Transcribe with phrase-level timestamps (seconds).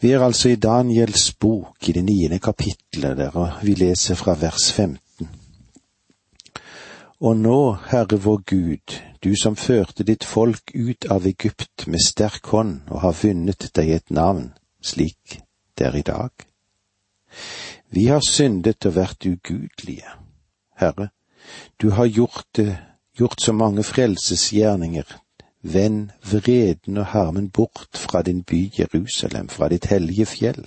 [0.00, 4.34] Vi er altså i Daniels bok i det niende kapitlet der, og vi leser fra
[4.36, 5.28] vers 15.
[7.20, 12.52] Og nå, Herre vår Gud, du som førte ditt folk ut av Egypt med sterk
[12.52, 14.50] hånd og har vunnet deg et navn,
[14.84, 15.38] slik
[15.78, 16.30] det er i dag.
[17.88, 20.12] Vi har syndet og vært ugudelige.
[20.76, 21.08] Herre,
[21.80, 22.76] du har gjort det,
[23.16, 25.16] gjort så mange frelsesgjerninger
[25.72, 30.64] Vend vreden og harmen bort fra din by Jerusalem, fra ditt hellige fjell.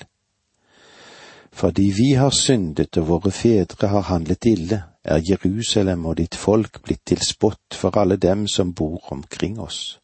[1.51, 6.81] Fordi vi har syndet og våre fedre har handlet ille, er Jerusalem og ditt folk
[6.83, 9.99] blitt til spott for alle dem som bor omkring oss.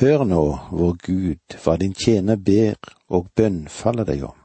[0.00, 4.38] Hør nå, vår Gud, hva din tjener ber og bønnfaller deg om,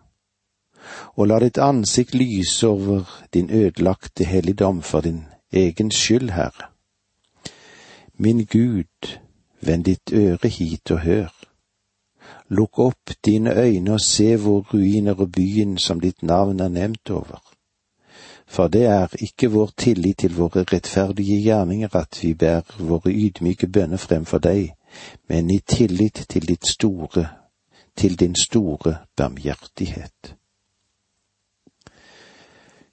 [1.16, 5.24] og la ditt ansikt lyse over din ødelagte helligdom for din
[5.54, 6.74] egen skyld, Herre
[8.20, 9.20] Min Gud,
[9.62, 11.34] vend ditt øre hit og hør.
[12.50, 17.10] Lukk opp dine øyne og se hvor ruiner og byen som ditt navn er nevnt
[17.10, 17.44] over.
[18.48, 23.68] For det er ikke vår tillit til våre rettferdige gjerninger at vi bærer våre ydmyke
[23.68, 24.74] bønner frem for deg,
[25.30, 27.28] men i tillit til ditt store,
[27.96, 30.34] til din store barmhjertighet.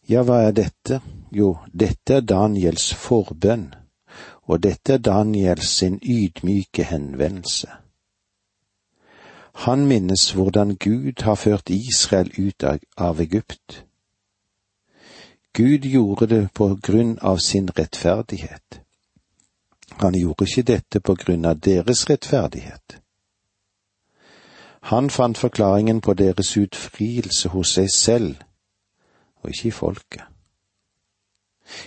[0.08, 1.00] Ja, hva er dette?
[1.32, 3.70] Jo, dette er Daniels forbønn
[4.46, 7.68] og dette er Daniel sin ydmyke henvendelse.
[9.54, 12.64] Han minnes hvordan Gud har ført Israel ut
[12.96, 13.84] av Egypt.
[15.52, 18.80] Gud gjorde det på grunn av sin rettferdighet.
[20.02, 22.98] Han gjorde ikke dette på grunn av deres rettferdighet.
[24.90, 28.34] Han fant forklaringen på deres utfrielse hos seg selv,
[29.40, 30.24] og ikke i folket.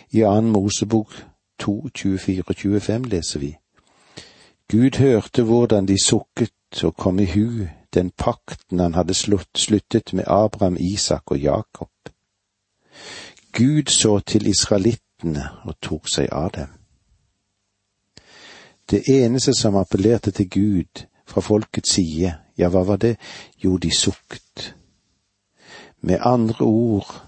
[0.10, 1.14] I annen Mosebok
[1.60, 3.56] 2, 24 og 25 leser vi.
[4.72, 9.14] Gud hørte hvordan de sukket og kom i hu den pakten han hadde
[9.56, 11.90] sluttet med Abraham, Isak og Jakob.
[13.54, 16.68] Gud så til israelittene og tok seg av dem.
[18.90, 23.18] Det eneste som appellerte til Gud fra folkets side, ja, hva var det?
[23.64, 24.76] Jo, de sukket.
[26.02, 27.24] Med andre ord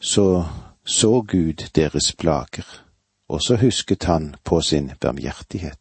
[0.00, 0.44] så
[0.84, 2.89] så Gud deres plager
[3.30, 5.78] og så husket han på sin barmhjertighet.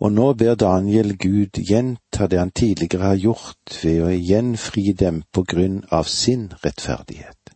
[0.00, 5.22] Og nå ber Daniel Gud gjenta det han tidligere har gjort ved å gjenfri dem
[5.32, 7.54] på grunn av sin rettferdighet.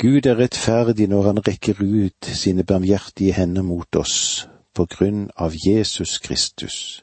[0.00, 5.56] Gud er rettferdig når han rekker ut sine barmhjertige hender mot oss på grunn av
[5.66, 7.02] Jesus Kristus.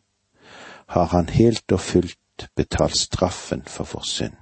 [0.88, 4.42] Har han helt og fullt betalt straffen for vår synd.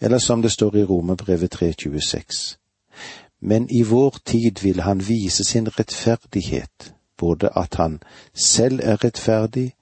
[0.00, 2.56] Eller som det står i Romerbrevet 326
[3.40, 8.00] men i vår tid vil han vise sin rettferdighet, både at han
[8.34, 9.72] selv er rettferdig,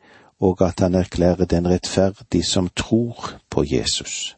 [0.41, 4.37] og at han erklærer den rettferdig som tror på Jesus.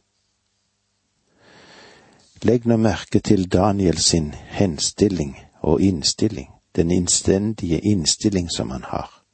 [2.43, 9.25] Legg nå merke til Daniel sin henstilling og innstilling, den innstendige innstilling som han har.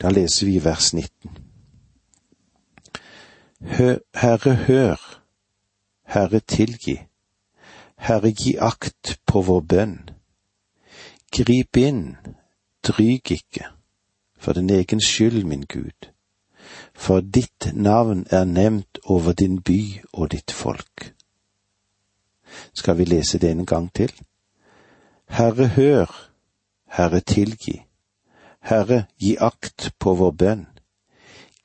[0.00, 1.38] Da leser vi vers 19.
[4.14, 5.20] Herre, hør,
[6.06, 7.00] Herre, tilgi
[7.98, 9.96] Herre, gi akt på vår bønn.
[11.34, 12.16] Grip inn,
[12.86, 13.66] dryg ikke,
[14.38, 16.08] for din egen skyld, min Gud,
[16.94, 19.80] for ditt navn er nevnt over din by
[20.12, 21.12] og ditt folk.
[22.72, 24.14] Skal vi lese det en gang til?
[25.28, 26.30] Herre, hør,
[26.86, 27.82] Herre, tilgi.
[28.62, 30.64] Herre, gi akt på vår bønn.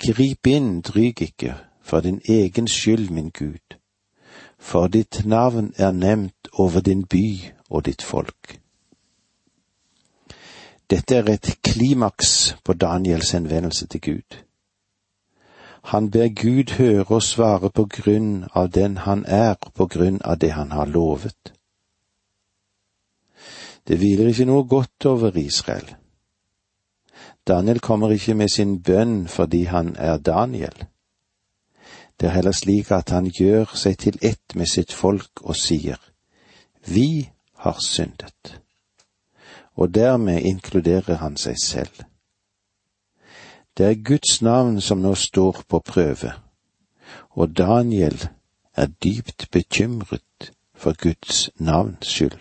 [0.02, 3.78] Grip inn, dryg ikke, for din egen skyld, min Gud
[4.63, 8.59] for ditt navn er nevnt over din by og ditt folk.
[10.90, 14.38] Dette er et klimaks på Daniels henvendelse til Gud.
[15.84, 20.40] Han ber Gud høre og svare på grunn av den han er, på grunn av
[20.40, 21.53] det han har lovet.
[23.88, 25.95] Det hviler ikke noe godt over Israel.
[27.47, 30.86] Daniel kommer ikke med sin bønn fordi han er Daniel.
[32.24, 36.00] Det er heller slik at han gjør seg til ett med sitt folk og sier,
[36.88, 37.30] Vi
[37.60, 38.62] har syndet.
[39.75, 42.06] Og dermed inkluderer han seg selv.
[43.78, 46.31] Det er Guds navn som nå står på prøve,
[47.30, 48.30] og Daniel
[48.74, 52.40] er dypt bekymret for Guds navns skyld,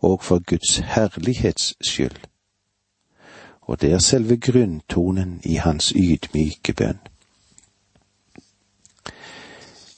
[0.00, 2.24] og for Guds herlighets skyld.
[3.60, 7.04] Og det er selve grunntonen i hans ydmyke bønn.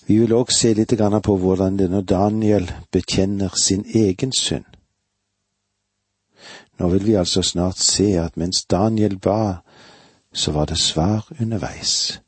[0.07, 0.93] Vi vil også se litt
[1.23, 4.65] på hvordan det når Daniel bekjenner sin egen synd.
[6.79, 9.63] Nå vil vi altså snart se at mens Daniel ba,
[10.33, 12.21] så var det svar underveis.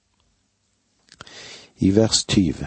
[1.78, 2.66] I vers 20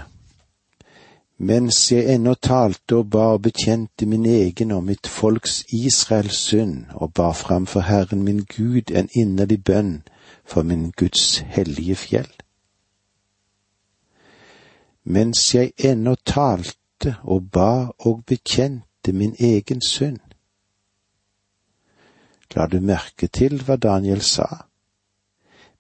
[1.42, 6.86] mens jeg ennå talte og ba og bekjente min egen og mitt folks Israels synd
[6.94, 10.04] og bar fram for Herren min Gud en inderlig bønn
[10.46, 12.30] for min Guds hellige fjell.
[15.04, 20.20] Mens jeg ennå talte og ba og bekjente min egen synd.
[22.56, 24.48] La du merke til hva Daniel sa?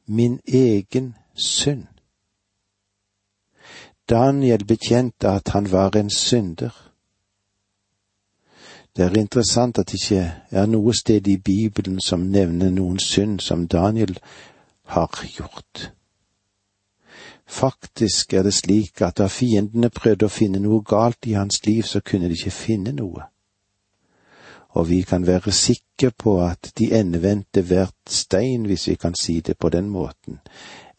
[0.05, 1.87] Min egen synd.
[4.09, 6.91] Daniel bekjente at han var en synder.
[8.95, 13.39] Det er interessant at det ikke er noe sted i Bibelen som nevner noen synd
[13.39, 14.17] som Daniel
[14.83, 15.91] har gjort.
[17.51, 21.83] Faktisk er det slik at da fiendene prøvde å finne noe galt i hans liv,
[21.83, 23.25] så kunne de ikke finne noe.
[24.79, 29.41] Og vi kan være sikre på at de endevendte hvert stein, hvis vi kan si
[29.41, 30.39] det på den måten,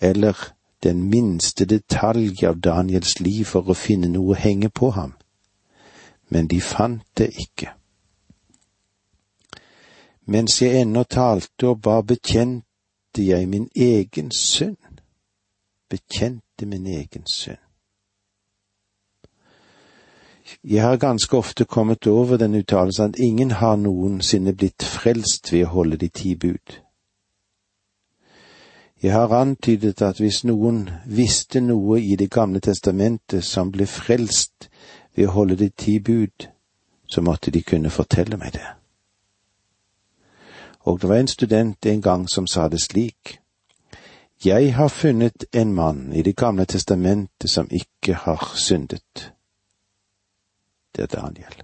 [0.00, 0.36] eller
[0.84, 5.16] den minste detalj av Daniels liv for å finne noe å henge på ham,
[6.28, 7.72] men de fant det ikke.
[10.28, 14.81] Mens jeg ennå talte og ba, bekjente jeg min egen synd,
[15.92, 17.60] bekjente min egen synd.
[20.64, 25.66] Jeg har ganske ofte kommet over den uttalelsen at ingen har noensinne blitt frelst ved
[25.66, 26.78] å holde de ti bud.
[29.02, 34.68] Jeg har antydet at hvis noen visste noe i Det gamle testamentet som ble frelst
[35.16, 36.46] ved å holde de ti bud,
[37.06, 38.68] så måtte de kunne fortelle meg det.
[40.86, 43.41] Og det var en student en gang som sa det slik.
[44.44, 49.32] Jeg har funnet en mann i Det gamle testamentet som ikke har syndet.
[50.96, 51.62] Det er Daniel.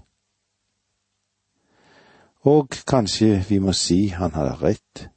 [2.40, 5.08] Og kanskje vi må si han hadde rett.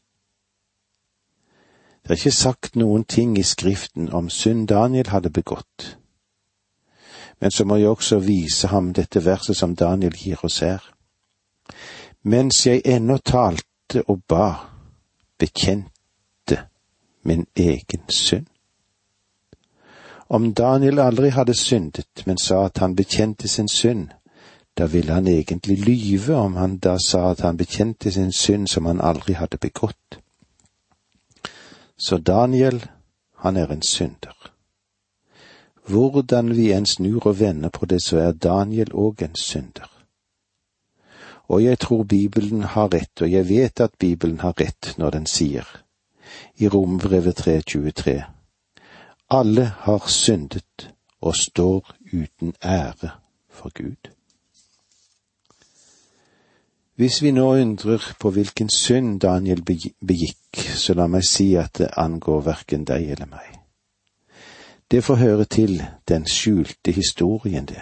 [2.02, 5.98] Det er ikke sagt noen ting i Skriften om synd Daniel hadde begått.
[7.40, 10.82] Men så må jeg også vise ham dette verset som Daniel gir oss her.
[12.24, 14.54] Mens jeg ennå talte og ba,
[15.38, 15.91] bekjente
[17.24, 18.46] min egen synd.
[20.28, 24.08] Om Daniel aldri hadde syndet, men sa at han bekjente sin synd,
[24.78, 28.86] da ville han egentlig lyve om han da sa at han bekjente sin synd som
[28.86, 30.20] han aldri hadde begått.
[31.98, 32.86] Så Daniel,
[33.36, 34.52] han er en synder.
[35.88, 39.90] Hvordan vi enn snur og vender på det, så er Daniel òg en synder.
[41.52, 45.26] Og jeg tror Bibelen har rett, og jeg vet at Bibelen har rett når den
[45.26, 45.68] sier
[46.58, 48.22] i Rombrevet 3.23
[49.30, 50.92] Alle har syndet
[51.22, 53.10] og står uten ære
[53.50, 54.12] for Gud.
[56.96, 59.64] Hvis vi nå undrer på hvilken synd Daniel
[60.08, 63.48] begikk, så la meg si at det angår verken deg eller meg.
[64.92, 67.82] Det får høre til den skjulte historien, det.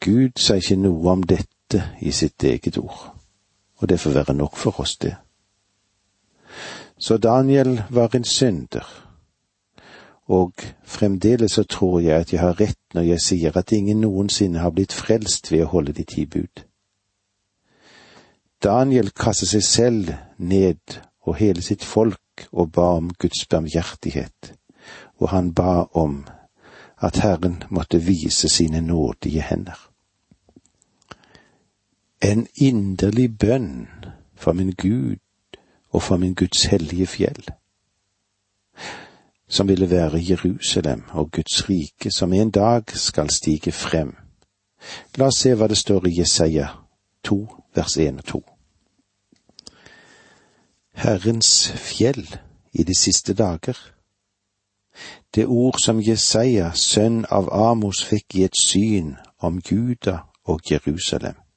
[0.00, 3.14] Gud sa ikke noe om dette i sitt eget ord,
[3.76, 5.16] og det får være nok for oss, det.
[6.98, 8.86] Så Daniel var en synder,
[10.26, 10.52] og
[10.84, 14.74] fremdeles så tror jeg at jeg har rett når jeg sier at ingen noensinne har
[14.74, 16.64] blitt frelst ved å holde de ti bud.
[18.62, 24.52] Daniel kastet seg selv ned og hele sitt folk og ba om Guds barmhjertighet,
[25.22, 26.24] og han ba om
[26.98, 29.78] at Herren måtte vise sine nådige hender.
[32.22, 33.86] En inderlig bønn
[34.34, 35.22] for min Gud
[35.90, 37.44] og for min Guds hellige fjell,
[39.48, 44.16] som ville være Jerusalem og Guds rike, som en dag skal stige frem.
[45.16, 46.68] La oss se hva det står i Jesaja
[47.24, 47.38] 2,
[47.74, 48.42] vers 1 og 2.
[50.98, 52.26] Herrens fjell
[52.72, 53.78] i de siste dager.
[55.34, 61.47] Det ord som Jesaja, sønn av Amos, fikk i et syn om Juda og Jerusalem.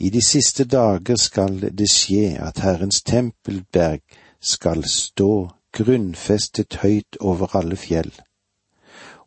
[0.00, 4.00] I de siste dager skal det skje at Herrens tempelberg
[4.40, 8.12] skal stå grunnfestet høyt over alle fjell,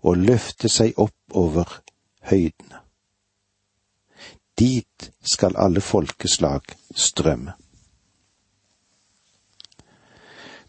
[0.01, 1.77] og løfte seg opp over
[2.31, 2.81] høydene.
[4.57, 7.53] Dit skal alle folkeslag strømme.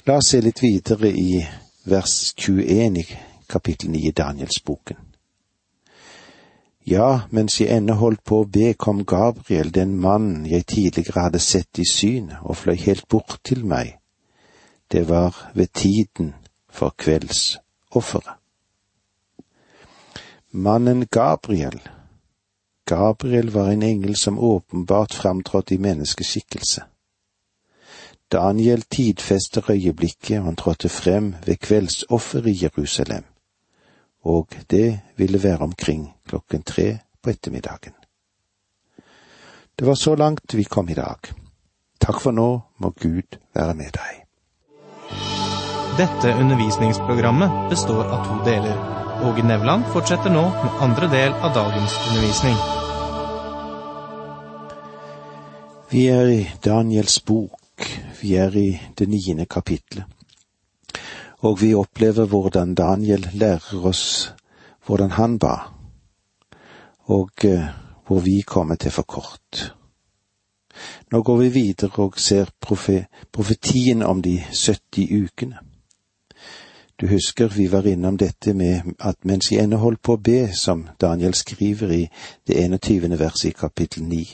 [0.05, 1.41] La oss se litt videre i
[1.89, 3.09] vers 21 i
[3.49, 5.04] kapittel 9 i Danielsboken.
[6.87, 11.41] Ja, mens jeg ennå holdt på å be, kom Gabriel, den mannen jeg tidligere hadde
[11.41, 13.97] sett i syn, og fløy helt bort til meg.
[14.93, 16.35] Det var ved tiden
[16.69, 18.37] for kveldsofferet.
[20.55, 21.81] Mannen Gabriel
[22.87, 26.83] Gabriel var en engel som åpenbart framtrådte i menneskeskikkelse.
[28.33, 33.25] Daniel tidfester øyeblikket han trådte frem ved kveldsofferet i Jerusalem,
[34.25, 37.93] og det ville være omkring klokken tre på ettermiddagen.
[39.79, 41.19] Det var så langt vi kom i dag.
[42.01, 44.21] Takk for nå, må Gud være med deg.
[45.99, 48.79] Dette undervisningsprogrammet består av to deler.
[49.25, 52.57] Åge Nevland fortsetter nå med andre del av dagens undervisning.
[55.91, 57.87] Vi er i Daniels bok.
[58.21, 60.05] Vi er i det niende kapitlet.
[61.45, 64.35] Og vi opplever hvordan Daniel lærer oss
[64.87, 65.55] hvordan han ba,
[67.05, 67.65] og eh,
[68.07, 69.75] hvor vi kommer til for kort.
[71.13, 75.59] Nå går vi videre og ser profe profetien om de 70 ukene.
[77.01, 80.49] Du husker vi var innom dette med at mens jeg ennå holdt på å be,
[80.55, 82.09] som Daniel skriver i
[82.47, 83.19] det 21.
[83.19, 84.25] verset i kapittel 9.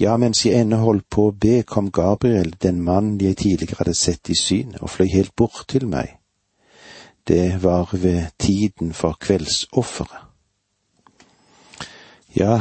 [0.00, 3.94] Ja, mens jeg ennå holdt på å be, kom Gabriel, den mannen jeg tidligere hadde
[3.94, 6.21] sett i syn, og fløy helt bort til meg.
[7.28, 10.18] Det var ved tiden for kveldsofferet.
[12.36, 12.60] Ja,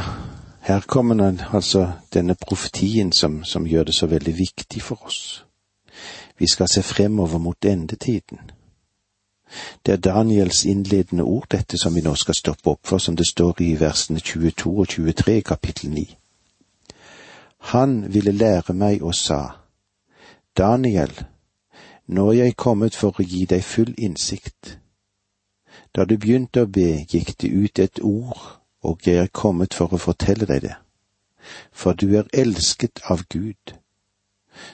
[0.62, 5.46] her kommer altså denne profetien som, som gjør det så veldig viktig for oss.
[6.38, 8.40] Vi skal se fremover mot endetiden.
[9.86, 13.28] Det er Daniels innledende ord, dette som vi nå skal stoppe opp for, som det
[13.28, 16.06] står i versene 22 og 23 i kapittel 9.
[17.58, 19.42] Han ville lære meg og sa,
[20.58, 21.12] Daniel,
[22.12, 24.78] nå er jeg kommet for å gi deg full innsikt.
[25.96, 28.42] Da du begynte å be, gikk det ut et ord
[28.82, 30.76] og jeg er kommet for å fortelle deg det,
[31.72, 33.76] for du er elsket av Gud.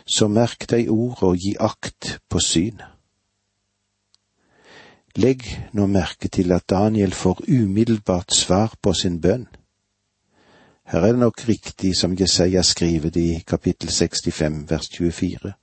[0.07, 2.93] Så merk deg ordet og gi akt på synet.
[5.17, 9.47] Legg nå merke til at Daniel får umiddelbart svar på sin bønn.
[10.87, 15.53] Her er det nok riktig som Jesaja skriver det i kapittel 65 vers 24.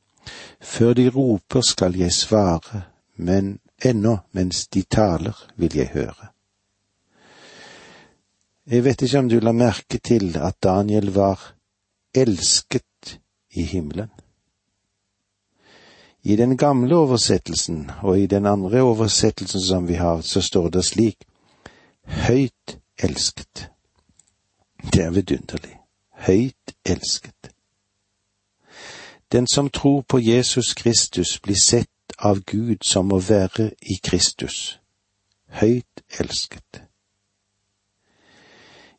[0.61, 2.83] Før de roper skal jeg svare,
[3.17, 6.31] men ennå mens de taler vil jeg høre.
[8.67, 11.41] Jeg vet ikke om du la merke til at Daniel var
[12.15, 13.19] elsket
[13.53, 14.11] i himmelen.
[16.23, 20.85] I den gamle oversettelsen og i den andre oversettelsen som vi har, så står det
[20.85, 21.27] slik
[22.05, 23.69] høyt elsket.
[24.93, 25.77] Det er vidunderlig.
[26.25, 27.54] Høyt elsket.
[29.35, 31.89] Den som tror på Jesus Kristus, blir sett
[32.19, 34.79] av Gud som å være i Kristus.
[35.49, 36.83] Høyt elsket.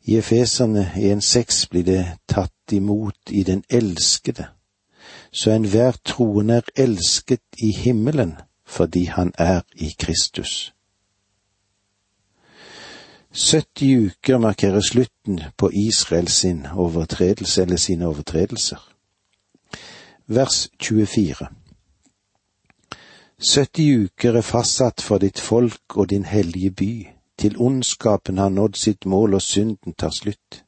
[0.04, 4.44] I Efeserne 1,6 blir det tatt imot i den elskede,
[5.32, 8.34] så enhver troende er elsket i himmelen
[8.66, 10.74] fordi han er i Kristus.
[13.32, 18.95] 70 uker markerer slutten på Israels sin overtredelse eller sine overtredelser.
[20.28, 21.48] Vers 24
[23.38, 26.94] 70 uker er fastsatt for ditt folk og din hellige by
[27.38, 30.64] til ondskapen har nådd sitt mål og synden tar slutt.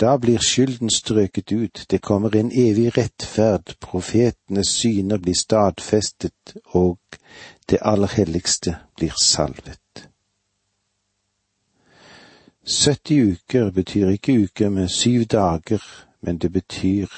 [0.00, 6.98] Da blir skylden strøket ut, det kommer en evig rettferd, profetenes syner blir stadfestet, og
[7.70, 10.08] det aller helligste blir salvet.
[12.66, 15.80] 70 uker betyr ikke uker med syv dager,
[16.20, 17.08] men det betyr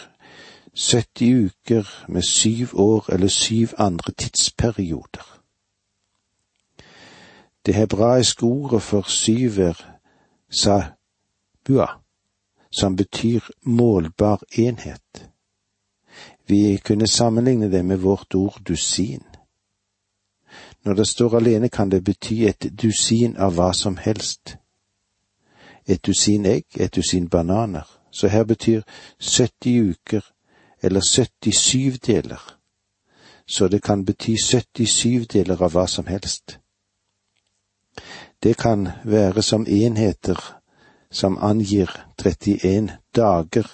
[0.78, 5.40] 70 uker med syv år eller syv andre tidsperioder.
[7.66, 9.98] Det hebraiske ordet for syv er
[10.50, 11.86] sabua,
[12.70, 15.30] som betyr målbar enhet.
[16.46, 19.22] Vi kunne sammenligne det med vårt ord dusin.
[20.84, 24.56] Når det står alene, kan det bety et dusin av hva som helst.
[25.86, 27.98] Et dusin egg, et dusin bananer.
[28.10, 28.82] Så her betyr
[29.20, 30.37] 70 uker
[30.80, 32.40] eller 77 deler.
[33.46, 36.58] Så det kan bety 77 deler av hva som helst.
[38.42, 40.38] Det kan være som enheter
[41.10, 43.66] som angir 31 dager,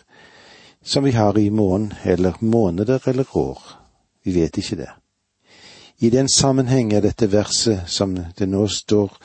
[0.85, 3.63] som vi har i måneden, eller måneder eller år.
[4.25, 4.91] Vi vet ikke det.
[5.99, 9.19] I den sammenheng er dette verset som det nå står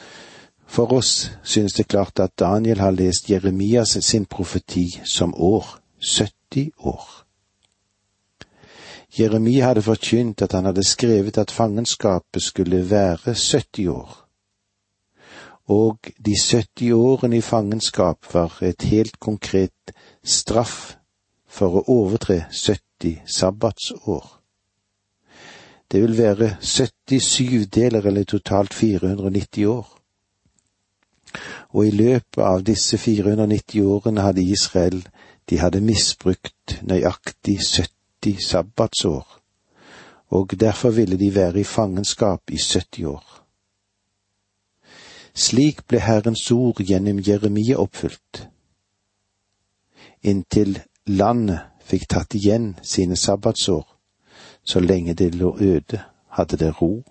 [0.67, 5.65] for oss, synes det klart at Daniel har lest Jeremias sin profeti som år,
[6.01, 7.18] 70 år.
[9.17, 14.29] Jeremia hadde forkynt at han hadde skrevet at fangenskapet skulle være 70 år
[15.69, 20.95] og de 70 årene i fangenskap var et helt konkret straff
[21.47, 24.25] for å overtre 70 sabbatsår.
[25.91, 29.85] Det vil være 77 deler eller totalt 490 år.
[31.69, 35.03] Og i løpet av disse 490 årene hadde Israel,
[35.49, 39.39] de hadde misbrukt nøyaktig 70 sabbatsår,
[40.27, 43.45] og derfor ville de være i fangenskap i 70 år.
[45.33, 48.47] Slik ble Herrens ord gjennom Jeremia oppfylt.
[50.23, 53.85] Inntil landet fikk tatt igjen sine sabbatsår,
[54.63, 57.03] så lenge det lå øde, hadde det ro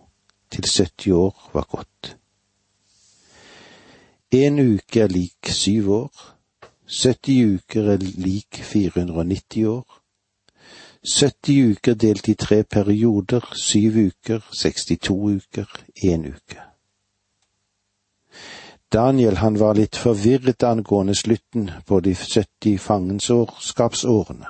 [0.50, 2.16] til 70 år var gått.
[4.30, 6.12] En uke er lik syv år,
[6.88, 9.97] 70 uker er lik 490 år,
[11.02, 15.66] 70 uker delt i tre perioder, syv uker, 62 uker,
[16.04, 16.62] én uke.
[18.92, 24.46] Daniel han var litt forvirret angående slutten på de 70 fangenskapsårene.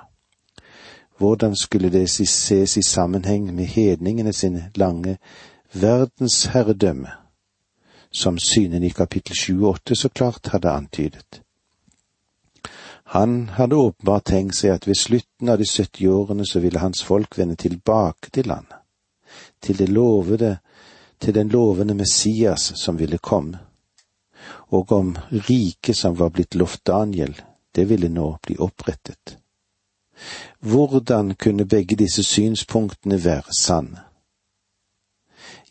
[1.19, 5.19] Hvordan skulle det ses i sammenheng med hedningene sin lange
[5.73, 7.11] verdensherredømme,
[8.11, 11.43] som synen i kapittel 28 så klart hadde antydet.
[13.15, 17.03] Han hadde åpenbart tenkt seg at ved slutten av de 70 årene så ville hans
[17.03, 18.77] folk vende tilbake til landet,
[19.61, 20.59] til det lovede,
[21.19, 23.65] til den lovende Messias som ville komme
[24.69, 27.35] og om riket som var blitt lovt Daniel,
[27.73, 29.37] det ville nå bli opprettet.
[30.61, 34.05] Hvordan kunne begge disse synspunktene være sanne?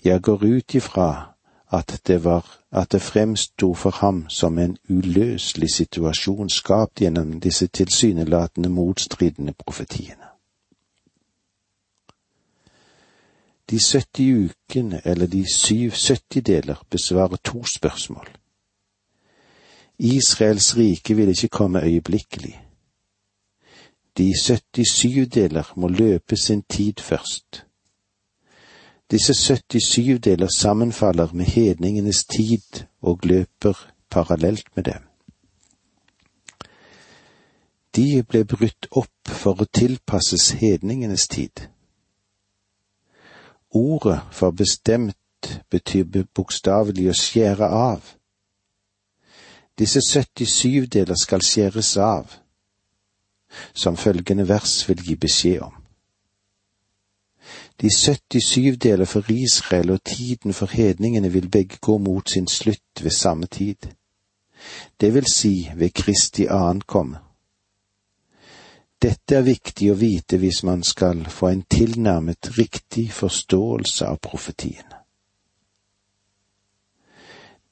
[0.04, 1.34] Jeg går ut ifra
[1.72, 7.68] at det var at det fremsto for ham som en uløselig situasjon skapt gjennom disse
[7.68, 10.28] tilsynelatende motstridende profetiene.
[13.70, 18.28] De 70 ukene, eller de syv syttideler, besvarer to spørsmål.
[20.00, 22.64] Israels rike vil ikke komme øyeblikkelig.
[24.18, 27.67] De 77 deler må løpe sin tid først.
[29.12, 33.74] Disse 77 deler sammenfaller med hedningenes tid og løper
[34.10, 35.04] parallelt med dem.
[37.96, 41.64] De ble brutt opp for å tilpasses hedningenes tid.
[43.72, 45.18] Ordet for bestemt
[45.72, 48.14] betyr bokstavelig å skjære av.
[49.80, 52.32] Disse 77 deler skal skjæres av,
[53.74, 55.87] som følgende vers vil gi beskjed om.
[57.82, 63.04] De 77 deler for Israel og tiden for hedningene vil begge gå mot sin slutt
[63.04, 63.76] ved samme tid,
[65.02, 67.18] det vil si ved Kristi ankomme.
[69.02, 74.96] Dette er viktig å vite hvis man skal få en tilnærmet riktig forståelse av profetien.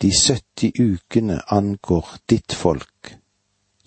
[0.02, 3.16] De 70 ukene angår ditt folk,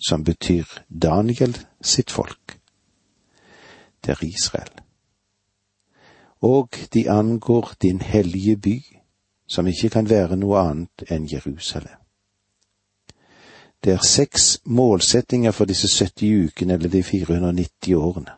[0.09, 2.59] som betyr Daniel sitt folk.
[4.03, 4.88] Det er Israel.
[6.41, 8.83] Og de angår din hellige by,
[9.47, 11.97] som ikke kan være noe annet enn Jerusalem.
[13.83, 18.35] Det er seks målsettinger for disse 70 ukene eller de 490 årene.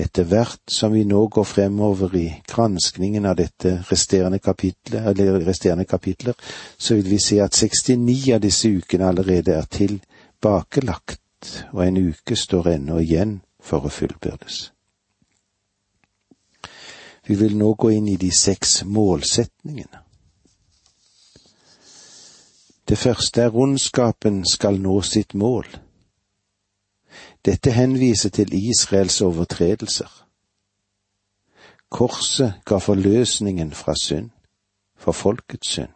[0.00, 5.84] Etter hvert som vi nå går fremover i granskningen av dette resterende kapitlet, eller resterende
[5.84, 6.34] kapitler,
[6.78, 12.36] så vil vi se at 69 av disse ukene allerede er tilbakelagt, og en uke
[12.36, 14.70] står ennå igjen for å fullbyrdes.
[17.26, 20.00] Vi vil nå gå inn i de seks målsetningene.
[22.88, 25.66] Det første er ondskapen skal nå sitt mål.
[27.44, 30.10] Dette henviser til Israels overtredelser.
[31.90, 34.30] Korset ga forløsningen fra synd,
[34.98, 35.94] for folkets synd.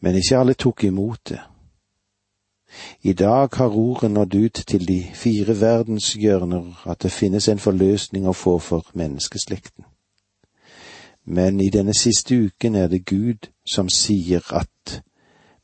[0.00, 1.40] Men ikke alle tok imot det.
[3.02, 8.28] I dag har ordet nådd ut til de fire verdenshjørner at det finnes en forløsning
[8.28, 9.84] å få for menneskeslekten.
[11.24, 15.02] Men i denne siste uken er det Gud som sier at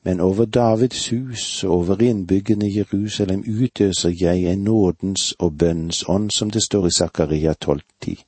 [0.09, 6.05] men over Davids hus og over innbyggerne i Jerusalem utøser jeg en nådens og bønnens
[6.09, 8.25] ånd, som det står i Zakaria 12,10.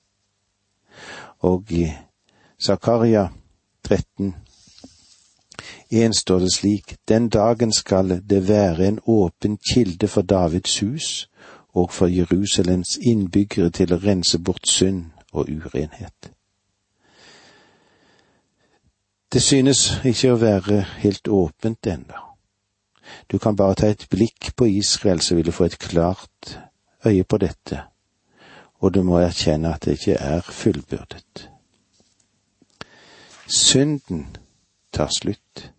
[1.38, 1.88] Og i
[2.66, 3.29] Zakaria
[3.85, 4.35] 13,
[5.90, 11.31] 1 står det slik, Den dagen skal det være en åpen kilde for Davids hus
[11.73, 16.33] og for Jerusalems innbyggere til å rense bort synd og urenhet.
[19.33, 22.25] Det synes ikke å være helt åpent ennå.
[23.31, 26.59] Du kan bare ta et blikk på Israel, så vil du få et klart
[27.07, 27.83] øye på dette,
[28.83, 31.49] og du må erkjenne at det ikke er fullbyrdet.
[33.47, 34.27] Synden
[34.93, 35.71] tar slutt.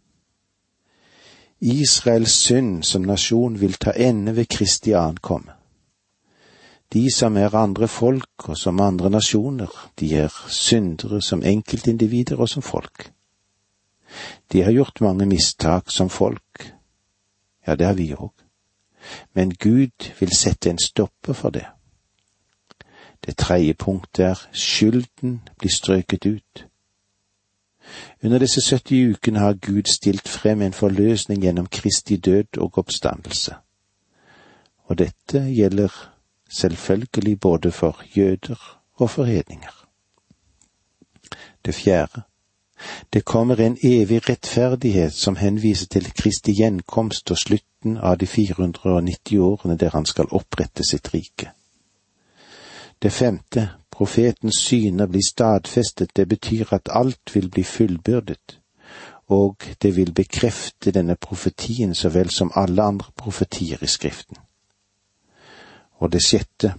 [1.61, 5.53] Israels synd som nasjon vil ta ende ved Kristi ankomme.
[6.93, 12.49] De som er andre folk og som andre nasjoner, de er syndere som enkeltindivider og
[12.49, 13.11] som folk.
[14.51, 16.73] De har gjort mange mistak som folk.
[17.67, 18.33] Ja, det har vi òg.
[19.33, 21.65] Men Gud vil sette en stopper for det.
[23.25, 26.65] Det tredje punktet er skylden blir strøket ut.
[28.23, 33.55] Under disse 70 ukene har Gud stilt frem en forløsning gjennom Kristi død og oppstandelse.
[34.83, 36.13] Og dette gjelder
[36.49, 39.87] selvfølgelig både for jøder og for hedninger.
[41.65, 42.21] Det fjerde.
[43.13, 49.39] Det kommer en evig rettferdighet som henviser til Kristi gjenkomst og slutten av de 490
[49.39, 51.51] årene der han skal opprette sitt rike.
[53.01, 58.59] Det femte, profetens syner blir stadfestet, det betyr at alt vil bli fullbyrdet,
[59.27, 64.37] og det vil bekrefte denne profetien så vel som alle andre profetier i Skriften.
[65.99, 66.73] Og det sjette,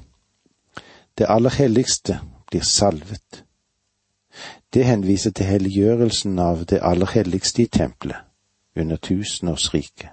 [1.18, 3.44] det aller helligste blir salvet.
[4.72, 8.16] Det henviser til helliggjørelsen av det aller helligste i tempelet
[8.76, 10.08] under tusenårsriket,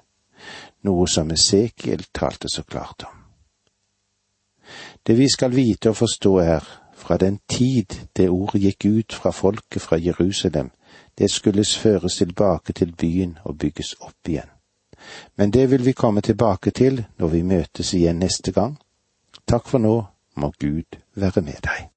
[0.84, 3.16] noe som Esekiel talte så klart om.
[5.08, 6.68] Det vi skal vite og forstå er,
[7.00, 10.72] fra den tid det ordet gikk ut fra folket fra Jerusalem,
[11.18, 14.52] det skulle føres tilbake til byen og bygges opp igjen.
[15.38, 18.76] Men det vil vi komme tilbake til når vi møtes igjen neste gang.
[19.48, 19.96] Takk for nå,
[20.36, 21.88] må Gud være med deg.